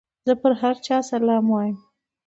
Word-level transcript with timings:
زه 0.27 0.33
پر 0.41 0.51
هر 0.61 0.75
چا 0.85 0.97
سلام 1.09 1.45
وايم. 1.53 1.77